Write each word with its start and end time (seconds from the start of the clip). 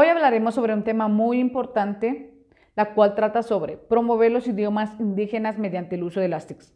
Hoy 0.00 0.06
hablaremos 0.06 0.54
sobre 0.54 0.74
un 0.74 0.84
tema 0.84 1.08
muy 1.08 1.40
importante, 1.40 2.32
la 2.76 2.94
cual 2.94 3.16
trata 3.16 3.42
sobre 3.42 3.76
promover 3.76 4.30
los 4.30 4.46
idiomas 4.46 4.92
indígenas 5.00 5.58
mediante 5.58 5.96
el 5.96 6.04
uso 6.04 6.20
de 6.20 6.28
las 6.28 6.46
TICs. 6.46 6.72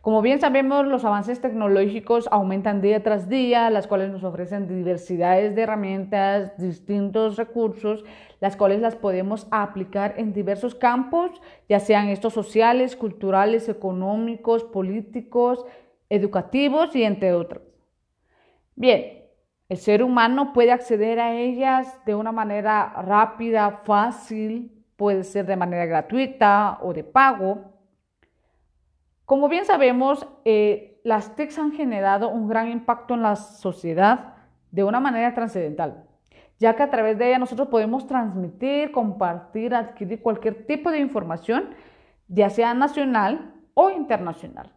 Como 0.00 0.22
bien 0.22 0.40
sabemos, 0.40 0.86
los 0.86 1.04
avances 1.04 1.40
tecnológicos 1.40 2.28
aumentan 2.30 2.82
día 2.82 3.02
tras 3.02 3.28
día, 3.28 3.68
las 3.70 3.88
cuales 3.88 4.12
nos 4.12 4.22
ofrecen 4.22 4.68
diversidades 4.68 5.56
de 5.56 5.62
herramientas, 5.62 6.56
distintos 6.56 7.36
recursos, 7.36 8.04
las 8.38 8.56
cuales 8.56 8.80
las 8.80 8.94
podemos 8.94 9.48
aplicar 9.50 10.14
en 10.16 10.32
diversos 10.32 10.76
campos, 10.76 11.32
ya 11.68 11.80
sean 11.80 12.10
estos 12.10 12.32
sociales, 12.32 12.94
culturales, 12.94 13.68
económicos, 13.68 14.62
políticos, 14.62 15.66
educativos 16.08 16.94
y 16.94 17.02
entre 17.02 17.32
otros. 17.32 17.64
Bien, 18.76 19.19
el 19.70 19.78
ser 19.78 20.02
humano 20.02 20.52
puede 20.52 20.72
acceder 20.72 21.20
a 21.20 21.32
ellas 21.32 21.96
de 22.04 22.16
una 22.16 22.32
manera 22.32 22.92
rápida, 23.02 23.82
fácil, 23.84 24.84
puede 24.96 25.22
ser 25.22 25.46
de 25.46 25.54
manera 25.54 25.86
gratuita 25.86 26.80
o 26.82 26.92
de 26.92 27.04
pago. 27.04 27.70
Como 29.24 29.48
bien 29.48 29.64
sabemos, 29.64 30.26
eh, 30.44 31.00
las 31.04 31.36
TICs 31.36 31.60
han 31.60 31.70
generado 31.70 32.30
un 32.30 32.48
gran 32.48 32.68
impacto 32.68 33.14
en 33.14 33.22
la 33.22 33.36
sociedad 33.36 34.34
de 34.72 34.82
una 34.82 34.98
manera 34.98 35.32
trascendental, 35.34 36.04
ya 36.58 36.74
que 36.74 36.82
a 36.82 36.90
través 36.90 37.16
de 37.16 37.28
ellas 37.28 37.38
nosotros 37.38 37.68
podemos 37.68 38.08
transmitir, 38.08 38.90
compartir, 38.90 39.72
adquirir 39.72 40.20
cualquier 40.20 40.66
tipo 40.66 40.90
de 40.90 40.98
información, 40.98 41.70
ya 42.26 42.50
sea 42.50 42.74
nacional 42.74 43.54
o 43.74 43.90
internacional. 43.90 44.72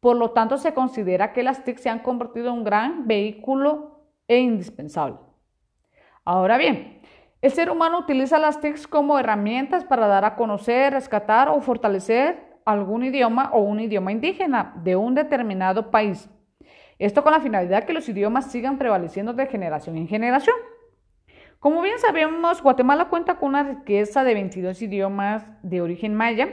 Por 0.00 0.16
lo 0.16 0.32
tanto, 0.32 0.58
se 0.58 0.74
considera 0.74 1.32
que 1.32 1.44
las 1.44 1.62
TIC 1.62 1.78
se 1.78 1.90
han 1.90 2.00
convertido 2.00 2.48
en 2.48 2.54
un 2.54 2.64
gran 2.64 3.06
vehículo 3.06 3.95
e 4.28 4.38
indispensable. 4.38 5.18
Ahora 6.24 6.58
bien, 6.58 7.00
el 7.42 7.52
ser 7.52 7.70
humano 7.70 7.98
utiliza 7.98 8.38
las 8.38 8.60
TICs 8.60 8.86
como 8.86 9.18
herramientas 9.18 9.84
para 9.84 10.06
dar 10.06 10.24
a 10.24 10.34
conocer, 10.34 10.92
rescatar 10.92 11.48
o 11.48 11.60
fortalecer 11.60 12.58
algún 12.64 13.04
idioma 13.04 13.50
o 13.52 13.60
un 13.60 13.80
idioma 13.80 14.10
indígena 14.10 14.74
de 14.82 14.96
un 14.96 15.14
determinado 15.14 15.90
país. 15.90 16.28
Esto 16.98 17.22
con 17.22 17.32
la 17.32 17.40
finalidad 17.40 17.84
que 17.84 17.92
los 17.92 18.08
idiomas 18.08 18.50
sigan 18.50 18.78
prevaleciendo 18.78 19.34
de 19.34 19.46
generación 19.46 19.96
en 19.96 20.08
generación. 20.08 20.56
Como 21.60 21.82
bien 21.82 21.98
sabemos, 21.98 22.62
Guatemala 22.62 23.08
cuenta 23.08 23.38
con 23.38 23.50
una 23.50 23.62
riqueza 23.62 24.24
de 24.24 24.34
22 24.34 24.82
idiomas 24.82 25.46
de 25.62 25.80
origen 25.80 26.14
maya, 26.14 26.48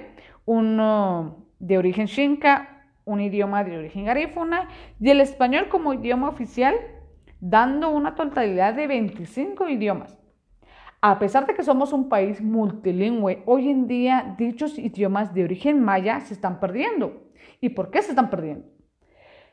uno 0.46 1.48
de 1.60 1.78
origen 1.78 2.08
xinca, 2.08 2.86
un 3.06 3.22
idioma 3.22 3.64
de 3.64 3.78
origen 3.78 4.06
garífuna 4.06 4.70
y 5.00 5.10
el 5.10 5.22
español 5.22 5.68
como 5.70 5.94
idioma 5.94 6.30
oficial, 6.30 6.76
dando 7.46 7.90
una 7.90 8.16
totalidad 8.16 8.74
de 8.74 8.88
25 8.88 9.68
idiomas. 9.68 10.18
A 11.02 11.20
pesar 11.20 11.46
de 11.46 11.54
que 11.54 11.64
somos 11.64 11.92
un 11.92 12.08
país 12.08 12.42
multilingüe, 12.42 13.44
hoy 13.46 13.70
en 13.70 13.86
día 13.86 14.36
dichos 14.38 14.80
idiomas 14.80 15.34
de 15.34 15.44
origen 15.44 15.84
maya 15.84 16.22
se 16.22 16.36
están 16.36 16.62
perdiendo. 16.62 17.24
¿Y 17.60 17.70
por 17.70 17.92
qué 17.92 18.02
se 18.02 18.12
están 18.12 18.30
perdiendo? 18.30 18.70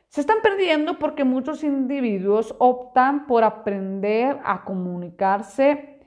Se 0.07 0.21
están 0.21 0.37
perdiendo 0.41 0.99
porque 0.99 1.25
muchos 1.25 1.65
individuos 1.65 2.55
optan 2.59 3.27
por 3.27 3.43
aprender 3.43 4.39
a 4.45 4.63
comunicarse 4.63 5.99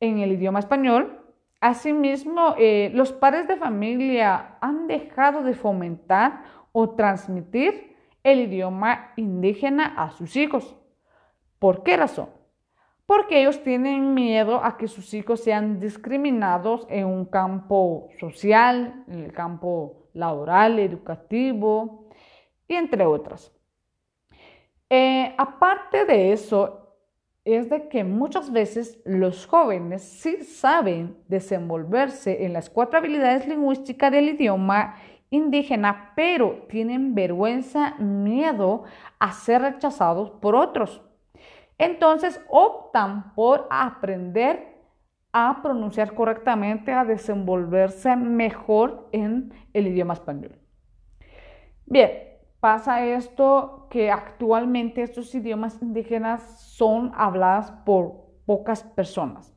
en 0.00 0.18
el 0.18 0.32
idioma 0.32 0.58
español. 0.58 1.18
Asimismo, 1.62 2.56
eh, 2.58 2.90
los 2.92 3.10
padres 3.10 3.48
de 3.48 3.56
familia 3.56 4.58
han 4.60 4.86
dejado 4.86 5.42
de 5.42 5.54
fomentar 5.54 6.42
o 6.72 6.90
transmitir 6.90 7.96
el 8.22 8.40
idioma 8.40 9.12
indígena 9.16 9.94
a 9.96 10.10
sus 10.10 10.36
hijos. 10.36 10.76
¿Por 11.62 11.84
qué 11.84 11.96
razón? 11.96 12.28
porque 13.12 13.40
ellos 13.42 13.62
tienen 13.62 14.14
miedo 14.14 14.64
a 14.64 14.78
que 14.78 14.88
sus 14.88 15.12
hijos 15.12 15.40
sean 15.40 15.80
discriminados 15.80 16.86
en 16.88 17.06
un 17.06 17.26
campo 17.26 18.08
social, 18.18 19.04
en 19.06 19.24
el 19.24 19.32
campo 19.34 20.08
laboral, 20.14 20.78
educativo 20.78 22.08
y 22.66 22.74
entre 22.74 23.04
otras. 23.04 23.52
Eh, 24.88 25.34
aparte 25.36 26.06
de 26.06 26.32
eso, 26.32 26.96
es 27.44 27.68
de 27.68 27.88
que 27.88 28.02
muchas 28.02 28.50
veces 28.50 29.02
los 29.04 29.46
jóvenes 29.46 30.02
sí 30.02 30.42
saben 30.44 31.18
desenvolverse 31.28 32.46
en 32.46 32.54
las 32.54 32.70
cuatro 32.70 32.98
habilidades 32.98 33.46
lingüísticas 33.46 34.10
del 34.10 34.30
idioma 34.30 34.94
indígena, 35.28 36.12
pero 36.16 36.66
tienen 36.68 37.14
vergüenza, 37.14 37.94
miedo 37.98 38.84
a 39.18 39.32
ser 39.32 39.60
rechazados 39.60 40.30
por 40.30 40.54
otros. 40.54 41.02
Entonces 41.82 42.40
optan 42.48 43.34
por 43.34 43.66
aprender 43.68 44.78
a 45.32 45.62
pronunciar 45.62 46.14
correctamente, 46.14 46.92
a 46.92 47.04
desenvolverse 47.04 48.14
mejor 48.14 49.08
en 49.10 49.52
el 49.72 49.88
idioma 49.88 50.14
español. 50.14 50.56
Bien, 51.84 52.38
pasa 52.60 53.04
esto 53.04 53.88
que 53.90 54.12
actualmente 54.12 55.02
estos 55.02 55.34
idiomas 55.34 55.82
indígenas 55.82 56.60
son 56.60 57.10
habladas 57.16 57.72
por 57.84 58.26
pocas 58.46 58.84
personas. 58.84 59.52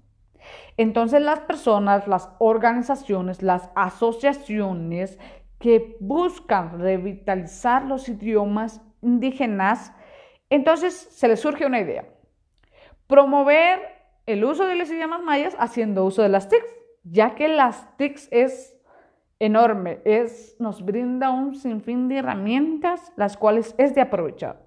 Entonces 0.78 1.22
las 1.22 1.42
personas, 1.42 2.07
las 2.07 2.31
organizaciones, 2.40 3.44
las 3.44 3.69
asociaciones 3.75 5.19
que 5.59 5.96
buscan 6.00 6.80
revitalizar 6.80 7.86
los 7.86 8.09
idiomas 8.09 8.81
indígenas, 9.03 9.94
entonces 10.50 10.96
se 10.96 11.28
les 11.28 11.40
surge 11.40 11.68
una 11.68 11.80
idea. 11.80 12.14
Promover 13.07 13.79
el 14.25 14.43
uso 14.43 14.66
de 14.66 14.75
los 14.75 14.89
idiomas 14.89 15.21
mayas 15.21 15.55
haciendo 15.59 16.05
uso 16.05 16.21
de 16.21 16.29
las 16.29 16.49
TICs, 16.49 16.75
ya 17.03 17.35
que 17.35 17.47
las 17.47 17.95
TICs 17.97 18.27
es 18.31 18.75
enorme, 19.39 19.99
es, 20.05 20.55
nos 20.59 20.83
brinda 20.83 21.29
un 21.29 21.55
sinfín 21.55 22.07
de 22.07 22.17
herramientas 22.17 23.11
las 23.15 23.38
cuales 23.38 23.75
es 23.77 23.94
de 23.94 24.01
aprovechar. 24.01 24.61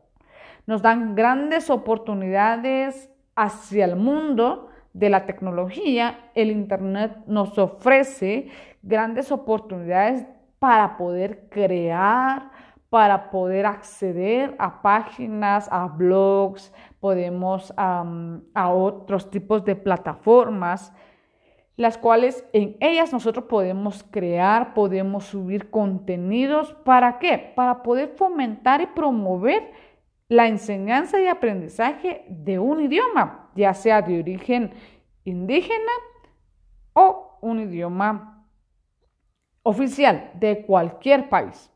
Nos 0.67 0.83
dan 0.83 1.15
grandes 1.15 1.71
oportunidades 1.71 3.11
hacia 3.35 3.87
el 3.87 3.97
mundo 3.97 4.69
de 4.93 5.11
la 5.11 5.25
tecnología. 5.27 6.31
El 6.35 6.51
Internet 6.51 7.17
nos 7.27 7.59
ofrece 7.59 8.49
grandes 8.83 9.33
oportunidades 9.33 10.27
para 10.59 10.97
poder 10.97 11.49
crear, 11.49 12.51
para 12.91 13.31
poder 13.31 13.67
acceder 13.67 14.57
a 14.59 14.81
páginas, 14.81 15.69
a 15.71 15.87
blogs, 15.87 16.73
podemos 17.01 17.73
a 17.77 18.71
otros 18.71 19.31
tipos 19.31 19.65
de 19.65 19.77
plataformas, 19.77 20.93
las 21.77 21.99
cuales 21.99 22.45
en 22.53 22.77
ellas 22.81 23.13
nosotros 23.13 23.45
podemos 23.45 24.03
crear, 24.11 24.75
podemos 24.75 25.25
subir 25.25 25.71
contenidos. 25.71 26.75
¿Para 26.85 27.19
qué? 27.19 27.53
Para 27.55 27.83
poder 27.83 28.15
fomentar 28.17 28.81
y 28.81 28.87
promover 28.87 29.71
la 30.29 30.49
enseñanza 30.49 31.21
y 31.21 31.27
aprendizaje 31.27 32.25
de 32.29 32.59
un 32.59 32.81
idioma, 32.81 33.51
ya 33.55 33.75
sea 33.75 34.03
de 34.03 34.19
origen 34.19 34.73
indígena 35.25 35.93
o 36.95 37.39
un 37.43 37.61
idioma 37.61 38.47
oficial 39.63 40.33
de 40.35 40.65
cualquier 40.67 41.29
país. 41.29 41.71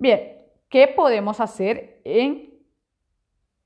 Bien, 0.00 0.46
¿qué 0.70 0.88
podemos 0.88 1.40
hacer 1.40 2.00
en, 2.04 2.54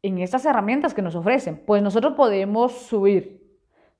en 0.03 0.19
estas 0.19 0.45
herramientas 0.45 0.93
que 0.93 1.01
nos 1.01 1.15
ofrecen? 1.15 1.63
Pues 1.65 1.81
nosotros 1.81 2.15
podemos 2.15 2.73
subir 2.73 3.57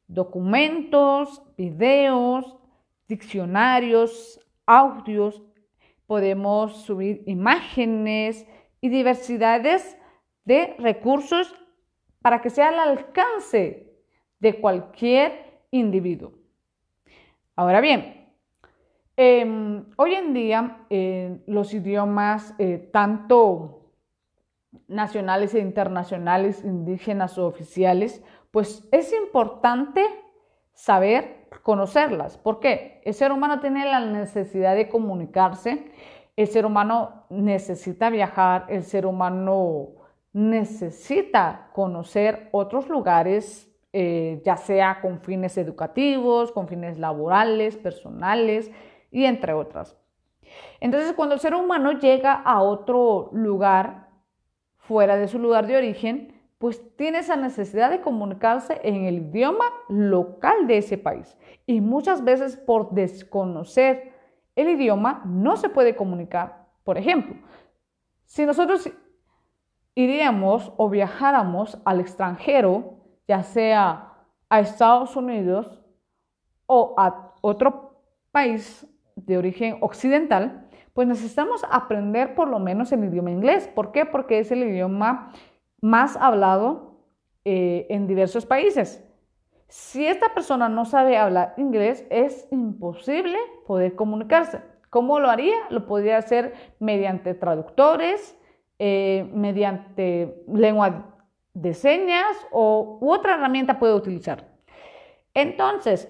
documentos, 0.09 1.41
videos, 1.57 2.57
diccionarios, 3.07 4.41
audios, 4.67 5.45
podemos 6.09 6.83
subir 6.83 7.23
imágenes 7.27 8.45
y 8.81 8.89
diversidades 8.89 9.97
de 10.45 10.75
recursos 10.81 11.55
para 12.21 12.43
que 12.43 12.51
sea 12.51 12.71
al 12.71 12.81
alcance 12.81 13.95
de 14.41 14.61
cualquier 14.61 15.61
individuo. 15.71 16.33
Ahora 17.55 17.81
bien, 17.81 18.24
Em, 19.17 19.85
hoy 19.97 20.15
en 20.15 20.35
día 20.35 20.79
eh, 20.91 21.39
los 21.47 21.73
idiomas, 21.73 22.53
eh, 22.59 22.91
tanto 22.93 23.93
nacionales 24.89 25.55
e 25.55 25.61
internacionales, 25.61 26.65
indígenas 26.65 27.39
o 27.39 27.47
oficiales, 27.47 28.25
pues 28.51 28.89
es 28.91 29.13
importante 29.13 30.05
saber 30.73 31.49
conocerlas. 31.63 32.37
¿Por 32.39 32.59
qué? 32.59 33.01
El 33.05 33.15
ser 33.15 33.31
humano 33.31 33.61
tiene 33.61 33.85
la 33.85 34.01
necesidad 34.01 34.75
de 34.75 34.89
comunicarse, 34.89 35.93
el 36.37 36.49
ser 36.49 36.67
humano 36.67 37.27
necesita 37.31 38.11
viajar, 38.11 38.67
el 38.69 38.83
ser 38.83 39.07
humano 39.07 39.91
necesita 40.33 41.71
conocer 41.73 42.49
otros 42.51 42.89
lugares, 42.89 43.71
eh, 43.93 44.43
ya 44.45 44.57
sea 44.57 45.01
con 45.01 45.21
fines 45.21 45.57
educativos, 45.57 46.51
con 46.51 46.67
fines 46.67 46.99
laborales, 46.99 47.77
personales, 47.77 48.73
y 49.15 49.25
entre 49.25 49.53
otras. 49.53 49.97
Entonces, 50.81 51.13
cuando 51.15 51.37
el 51.37 51.41
ser 51.41 51.55
humano 51.55 51.93
llega 51.93 52.33
a 52.33 52.61
otro 52.61 53.31
lugar, 53.33 54.09
fuera 54.77 55.17
de 55.17 55.29
su 55.29 55.39
lugar 55.39 55.67
de 55.67 55.77
origen, 55.77 56.35
pues 56.59 56.83
tiene 56.97 57.19
esa 57.19 57.37
necesidad 57.37 57.91
de 57.91 58.01
comunicarse 58.01 58.81
en 58.83 59.05
el 59.05 59.19
idioma 59.19 59.65
local 59.89 60.67
de 60.67 60.79
ese 60.79 60.99
país. 60.99 61.39
Y 61.65 61.81
muchas 61.81 62.25
veces 62.25 62.57
por 62.57 62.91
desconocer 62.91 64.13
el 64.57 64.69
idioma 64.69 65.23
no 65.25 65.57
se 65.57 65.69
puede 65.69 65.95
comunicar. 65.95 66.67
Por 66.83 66.99
ejemplo, 66.99 67.37
si 68.25 68.45
nosotros 68.45 68.91
iríamos 69.95 70.73
o 70.77 70.91
viajáramos 70.91 71.79
al 71.85 72.01
extranjero, 72.01 72.97
ya 73.29 73.43
sea 73.45 74.13
a 74.49 74.61
Estados 74.61 75.15
Unidos 75.17 75.81
o 76.67 76.95
a 76.99 77.33
otro 77.41 78.01
país 78.33 78.87
de 79.17 79.39
origen 79.39 79.79
occidental, 79.81 80.69
pues 80.93 81.09
necesitamos 81.09 81.65
aprender 81.71 82.35
por 82.35 82.49
lo 82.49 82.59
menos 82.59 82.93
el 82.93 83.05
idioma 83.05 83.31
inglés. 83.31 83.69
¿Por 83.69 83.93
qué? 83.93 84.07
Porque 84.07 84.39
es 84.39 84.51
el 84.51 84.63
idioma 84.63 85.33
más 85.81 86.17
hablado 86.17 87.01
eh, 87.45 87.87
en 87.91 88.07
diversos 88.07 88.47
países. 88.47 89.05
Si 89.69 90.07
esta 90.07 90.33
persona 90.35 90.69
no 90.69 90.85
sabe 90.85 91.17
hablar 91.17 91.55
inglés, 91.57 92.07
es 92.11 92.47
imposible 92.51 93.37
poder 93.67 93.97
comunicarse. 93.97 94.61
¿Cómo 94.89 95.19
lo 95.19 95.29
haría? 95.29 95.57
Lo 95.71 95.87
podría 95.87 96.19
hacer 96.19 96.55
mediante 96.79 97.35
traductores, 97.35 98.39
eh, 98.79 99.29
mediante 99.35 100.45
lengua 100.47 101.17
de 101.55 101.75
señas 101.75 102.37
o 102.53 102.99
otra 103.03 103.35
herramienta 103.35 103.79
puede 103.79 103.95
utilizar. 103.95 104.49
Entonces, 105.35 106.09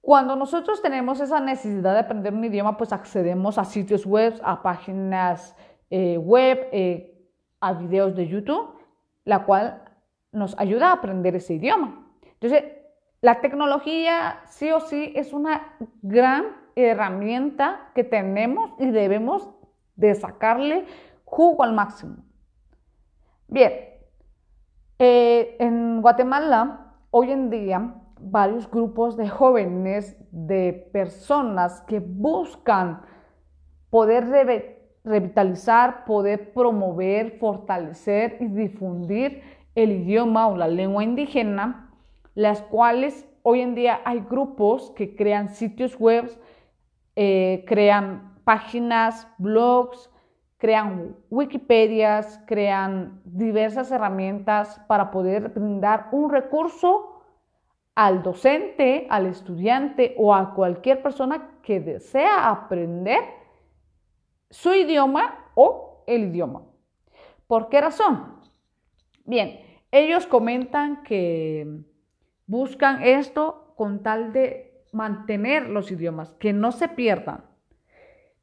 cuando 0.00 0.36
nosotros 0.36 0.80
tenemos 0.80 1.20
esa 1.20 1.40
necesidad 1.40 1.94
de 1.94 2.00
aprender 2.00 2.32
un 2.32 2.44
idioma, 2.44 2.76
pues 2.76 2.92
accedemos 2.92 3.58
a 3.58 3.64
sitios 3.64 4.06
web, 4.06 4.40
a 4.42 4.62
páginas 4.62 5.56
eh, 5.90 6.16
web, 6.18 6.68
eh, 6.72 7.14
a 7.60 7.72
videos 7.72 8.14
de 8.14 8.28
YouTube, 8.28 8.74
la 9.24 9.44
cual 9.44 9.82
nos 10.32 10.58
ayuda 10.58 10.90
a 10.90 10.92
aprender 10.94 11.34
ese 11.36 11.54
idioma. 11.54 12.06
Entonces, 12.24 12.64
la 13.20 13.40
tecnología 13.40 14.40
sí 14.46 14.70
o 14.70 14.80
sí 14.80 15.12
es 15.16 15.32
una 15.32 15.76
gran 16.02 16.56
herramienta 16.76 17.90
que 17.94 18.04
tenemos 18.04 18.70
y 18.78 18.90
debemos 18.90 19.50
de 19.96 20.14
sacarle 20.14 20.86
jugo 21.24 21.64
al 21.64 21.72
máximo. 21.72 22.16
Bien, 23.48 23.72
eh, 24.98 25.56
en 25.58 26.00
Guatemala 26.00 26.94
hoy 27.10 27.32
en 27.32 27.50
día 27.50 27.94
varios 28.20 28.70
grupos 28.70 29.16
de 29.16 29.28
jóvenes, 29.28 30.16
de 30.30 30.88
personas 30.92 31.80
que 31.82 32.00
buscan 32.00 33.02
poder 33.90 34.26
revitalizar, 35.04 36.04
poder 36.04 36.52
promover, 36.52 37.38
fortalecer 37.38 38.36
y 38.40 38.46
difundir 38.46 39.42
el 39.74 39.92
idioma 39.92 40.48
o 40.48 40.56
la 40.56 40.68
lengua 40.68 41.04
indígena, 41.04 41.90
las 42.34 42.62
cuales 42.62 43.26
hoy 43.42 43.60
en 43.60 43.74
día 43.74 44.00
hay 44.04 44.20
grupos 44.20 44.90
que 44.96 45.16
crean 45.16 45.48
sitios 45.48 45.98
web, 45.98 46.30
eh, 47.16 47.64
crean 47.66 48.38
páginas, 48.44 49.26
blogs, 49.38 50.10
crean 50.58 51.16
Wikipedias, 51.30 52.42
crean 52.46 53.20
diversas 53.24 53.90
herramientas 53.90 54.80
para 54.88 55.10
poder 55.10 55.50
brindar 55.50 56.08
un 56.12 56.30
recurso 56.30 57.17
al 57.98 58.22
docente, 58.22 59.08
al 59.10 59.26
estudiante 59.26 60.14
o 60.18 60.32
a 60.32 60.54
cualquier 60.54 61.02
persona 61.02 61.58
que 61.64 61.80
desea 61.80 62.48
aprender 62.48 63.18
su 64.50 64.72
idioma 64.72 65.50
o 65.56 66.04
el 66.06 66.26
idioma. 66.26 66.62
¿Por 67.48 67.68
qué 67.68 67.80
razón? 67.80 68.36
Bien, 69.24 69.58
ellos 69.90 70.28
comentan 70.28 71.02
que 71.02 71.66
buscan 72.46 73.02
esto 73.02 73.74
con 73.76 74.04
tal 74.04 74.32
de 74.32 74.84
mantener 74.92 75.68
los 75.68 75.90
idiomas, 75.90 76.30
que 76.34 76.52
no 76.52 76.70
se 76.70 76.86
pierdan. 76.86 77.46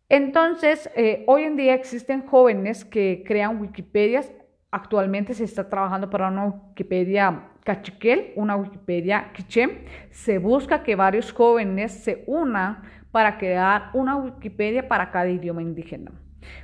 Entonces, 0.10 0.92
eh, 0.98 1.24
hoy 1.28 1.44
en 1.44 1.56
día 1.56 1.76
existen 1.76 2.28
jóvenes 2.28 2.84
que 2.84 3.24
crean 3.26 3.62
Wikipedias. 3.62 4.34
Actualmente 4.70 5.34
se 5.34 5.46
está 5.46 5.70
trabajando 5.70 6.10
para 6.10 6.28
una 6.28 6.48
Wikipedia 6.48 7.54
cachiquel, 7.66 8.32
una 8.36 8.56
Wikipedia 8.56 9.32
quiché. 9.34 9.86
Se 10.12 10.38
busca 10.38 10.84
que 10.84 10.96
varios 10.96 11.34
jóvenes 11.34 11.92
se 11.92 12.24
unan 12.28 12.84
para 13.12 13.38
crear 13.38 13.90
una 13.94 14.16
Wikipedia 14.16 14.88
para 14.88 15.12
cada 15.12 15.28
idioma 15.30 15.62
indígena. 15.62 16.12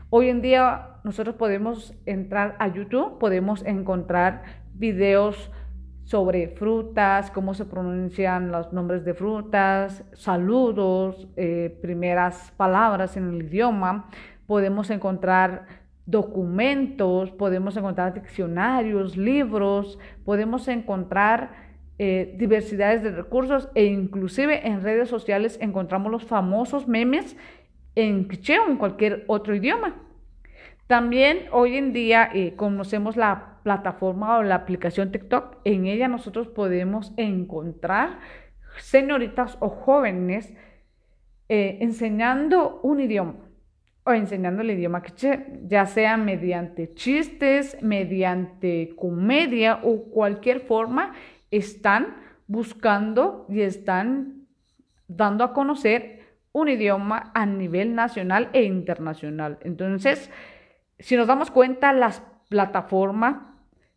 Hoy 0.09 0.29
en 0.29 0.41
día 0.41 0.99
nosotros 1.03 1.35
podemos 1.35 1.93
entrar 2.05 2.55
a 2.59 2.67
YouTube, 2.67 3.17
podemos 3.17 3.65
encontrar 3.65 4.43
videos 4.73 5.51
sobre 6.03 6.49
frutas, 6.49 7.31
cómo 7.31 7.53
se 7.53 7.65
pronuncian 7.65 8.51
los 8.51 8.71
nombres 8.71 9.03
de 9.03 9.13
frutas, 9.13 10.03
saludos, 10.13 11.27
eh, 11.35 11.77
primeras 11.81 12.51
palabras 12.57 13.17
en 13.17 13.29
el 13.29 13.43
idioma. 13.43 14.09
Podemos 14.45 14.89
encontrar 14.89 15.65
documentos, 16.11 17.31
podemos 17.31 17.75
encontrar 17.77 18.13
diccionarios, 18.13 19.17
libros, 19.17 19.97
podemos 20.25 20.67
encontrar 20.67 21.71
eh, 21.97 22.35
diversidades 22.37 23.01
de 23.01 23.11
recursos 23.11 23.69
e 23.73 23.85
inclusive 23.85 24.67
en 24.67 24.81
redes 24.81 25.09
sociales 25.09 25.57
encontramos 25.61 26.11
los 26.11 26.25
famosos 26.25 26.87
memes 26.87 27.37
en 27.95 28.27
quiché 28.27 28.59
o 28.59 28.67
en 28.67 28.77
cualquier 28.77 29.23
otro 29.27 29.55
idioma. 29.55 29.95
También 30.87 31.45
hoy 31.51 31.77
en 31.77 31.93
día 31.93 32.29
eh, 32.33 32.55
conocemos 32.55 33.15
la 33.15 33.59
plataforma 33.63 34.37
o 34.37 34.43
la 34.43 34.55
aplicación 34.55 35.11
TikTok. 35.11 35.59
En 35.63 35.85
ella 35.85 36.07
nosotros 36.07 36.47
podemos 36.49 37.13
encontrar 37.17 38.19
señoritas 38.77 39.57
o 39.61 39.69
jóvenes 39.69 40.53
eh, 41.49 41.77
enseñando 41.81 42.79
un 42.83 42.99
idioma 42.99 43.50
o 44.03 44.11
enseñando 44.13 44.61
el 44.61 44.71
idioma 44.71 45.03
quiché, 45.03 45.59
ya 45.67 45.85
sea 45.85 46.17
mediante 46.17 46.93
chistes, 46.93 47.77
mediante 47.81 48.95
comedia 48.95 49.79
o 49.83 50.05
cualquier 50.05 50.61
forma, 50.61 51.13
están 51.51 52.15
buscando 52.47 53.45
y 53.49 53.61
están 53.61 54.47
dando 55.07 55.43
a 55.43 55.53
conocer 55.53 56.21
un 56.51 56.69
idioma 56.69 57.31
a 57.33 57.45
nivel 57.45 57.95
nacional 57.95 58.49
e 58.53 58.63
internacional. 58.63 59.59
Entonces, 59.61 60.29
si 60.99 61.15
nos 61.15 61.27
damos 61.27 61.51
cuenta, 61.51 61.93
las 61.93 62.21
plataformas 62.49 63.37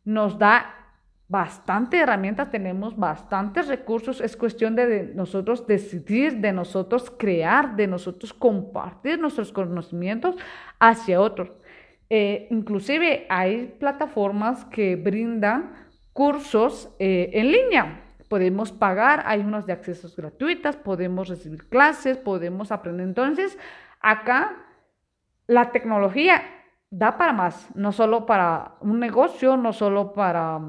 nos 0.05 0.39
da 0.39 0.84
bastante 1.29 1.99
herramientas, 1.99 2.51
tenemos 2.51 2.97
bastantes 2.97 3.69
recursos, 3.69 4.21
es 4.21 4.37
cuestión 4.37 4.77
de 4.77 5.13
nosotros 5.15 5.67
decidir, 5.67 6.41
de 6.41 6.53
nosotros 6.53 7.13
crear, 7.17 7.77
de 7.77 7.87
nosotros 7.87 8.35
compartir 8.35 9.19
nuestros 9.19 9.53
conocimientos 9.53 10.37
hacia 10.79 11.21
otros. 11.21 11.51
Eh, 12.11 12.47
inclusive 12.51 13.27
hay 13.31 13.75
plataformas 13.79 14.65
que 14.67 14.97
brindan 14.97 15.89
cursos 16.13 16.95
eh, 16.99 17.31
en 17.33 17.51
línea. 17.51 18.01
Podemos 18.29 18.73
pagar, 18.73 19.23
hay 19.27 19.41
unos 19.41 19.67
de 19.67 19.73
accesos 19.73 20.15
gratuitas, 20.17 20.77
podemos 20.77 21.29
recibir 21.29 21.69
clases, 21.69 22.19
podemos 22.19 22.71
aprender. 22.71 23.07
Entonces, 23.07 23.59
acá 24.01 24.57
la 25.47 25.73
tecnología 25.73 26.43
da 26.91 27.17
para 27.19 27.33
más, 27.33 27.75
no 27.75 27.93
solo 27.93 28.27
para 28.27 28.77
un 28.81 29.01
negocio, 29.01 29.57
no 29.57 29.73
solo 29.73 30.13
para 30.13 30.61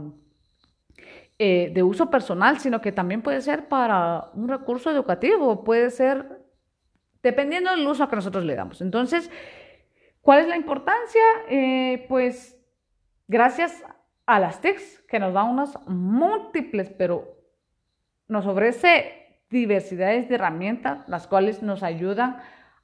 eh, 1.37 1.71
de 1.73 1.83
uso 1.83 2.09
personal, 2.09 2.59
sino 2.59 2.79
que 2.81 2.91
también 2.91 3.21
puede 3.21 3.41
ser 3.41 3.67
para 3.67 4.29
un 4.33 4.47
recurso 4.47 4.89
educativo, 4.89 5.63
puede 5.63 5.89
ser 5.89 6.45
dependiendo 7.21 7.71
del 7.71 7.85
uso 7.87 8.07
que 8.07 8.15
nosotros 8.15 8.45
le 8.45 8.55
damos. 8.55 8.81
Entonces, 8.81 9.29
¿cuál 10.21 10.39
es 10.39 10.47
la 10.47 10.55
importancia? 10.55 11.21
Eh, 11.49 12.05
pues 12.07 12.57
gracias 13.27 13.83
a 14.25 14.39
las 14.39 14.61
TICs, 14.61 15.03
que 15.07 15.19
nos 15.19 15.33
dan 15.33 15.49
unas 15.49 15.77
múltiples, 15.87 16.89
pero 16.89 17.35
nos 18.27 18.45
ofrece 18.45 19.41
diversidades 19.49 20.29
de 20.29 20.35
herramientas, 20.35 21.07
las 21.07 21.27
cuales 21.27 21.61
nos 21.61 21.83
ayudan 21.83 22.37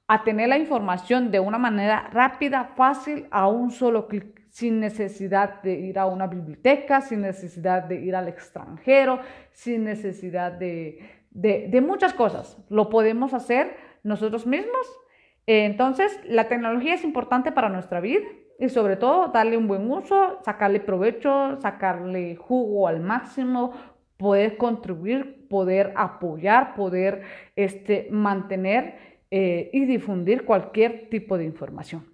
a 0.07 0.23
tener 0.23 0.49
la 0.49 0.57
información 0.57 1.31
de 1.31 1.39
una 1.39 1.57
manera 1.57 2.09
rápida, 2.11 2.71
fácil, 2.75 3.27
a 3.31 3.47
un 3.47 3.71
solo 3.71 4.07
clic, 4.07 4.40
sin 4.51 4.81
necesidad 4.81 5.61
de 5.61 5.79
ir 5.79 5.97
a 5.97 6.05
una 6.05 6.27
biblioteca, 6.27 6.99
sin 6.99 7.21
necesidad 7.21 7.83
de 7.83 8.01
ir 8.01 8.15
al 8.15 8.27
extranjero, 8.27 9.21
sin 9.51 9.85
necesidad 9.85 10.51
de, 10.51 10.99
de, 11.31 11.81
muchas 11.81 12.13
cosas. 12.13 12.57
Lo 12.69 12.89
podemos 12.89 13.33
hacer 13.33 13.73
nosotros 14.03 14.45
mismos. 14.45 14.85
Entonces, 15.47 16.19
la 16.25 16.49
tecnología 16.49 16.95
es 16.95 17.05
importante 17.05 17.53
para 17.53 17.69
nuestra 17.69 18.01
vida 18.01 18.27
y 18.59 18.67
sobre 18.67 18.97
todo 18.97 19.29
darle 19.29 19.55
un 19.55 19.69
buen 19.69 19.89
uso, 19.89 20.39
sacarle 20.43 20.81
provecho, 20.81 21.55
sacarle 21.61 22.35
jugo 22.35 22.89
al 22.89 22.99
máximo, 22.99 23.71
poder 24.17 24.57
contribuir, 24.57 25.47
poder 25.47 25.93
apoyar, 25.95 26.75
poder 26.75 27.21
este, 27.55 28.09
mantener 28.11 28.95
eh, 29.31 29.69
y 29.71 29.85
difundir 29.85 30.43
cualquier 30.43 31.09
tipo 31.09 31.37
de 31.37 31.45
información. 31.45 32.05